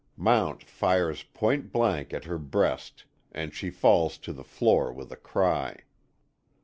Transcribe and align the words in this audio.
Mount 0.17 0.63
fires 0.67 1.21
point 1.21 1.71
blank 1.71 2.11
at 2.11 2.23
her 2.23 2.39
breast 2.39 3.05
and 3.31 3.53
she 3.53 3.69
falls 3.69 4.17
to 4.17 4.33
the 4.33 4.43
floor 4.43 4.91
with 4.91 5.11
a 5.11 5.15
cry. 5.15 5.81